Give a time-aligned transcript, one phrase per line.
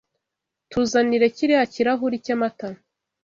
[0.71, 2.67] Tuzanirekiriya kirahuri cyamata.